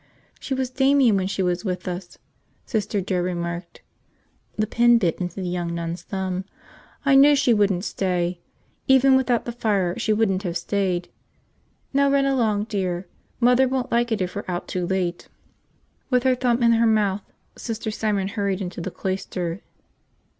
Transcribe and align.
"She 0.39 0.55
was 0.55 0.71
Damian 0.71 1.15
when 1.17 1.27
she 1.27 1.43
was 1.43 1.63
with 1.63 1.87
us," 1.87 2.17
Sister 2.65 3.01
Joe 3.01 3.19
remarked. 3.19 3.83
The 4.57 4.65
pin 4.65 4.97
bit 4.97 5.21
into 5.21 5.35
the 5.35 5.47
young 5.47 5.75
nun's 5.75 6.01
thumb. 6.01 6.45
"I 7.05 7.13
knew 7.13 7.35
she 7.35 7.53
wouldn't 7.53 7.85
stay. 7.85 8.39
Even 8.87 9.15
without 9.15 9.45
the 9.45 9.51
fire, 9.51 9.93
she 9.99 10.11
wouldn't 10.11 10.41
have 10.41 10.57
stayed. 10.57 11.09
Now 11.93 12.09
run 12.09 12.25
along, 12.25 12.63
dear. 12.63 13.05
Mother 13.39 13.67
won't 13.67 13.91
like 13.91 14.11
it 14.11 14.21
if 14.23 14.35
we're 14.35 14.43
out 14.47 14.67
too 14.67 14.87
late." 14.87 15.29
With 16.09 16.23
her 16.23 16.33
thumb 16.33 16.63
in 16.63 16.71
her 16.71 16.87
mouth, 16.87 17.21
Sister 17.55 17.91
Simon 17.91 18.29
hurried 18.29 18.59
into 18.59 18.81
the 18.81 18.89
cloister. 18.89 19.61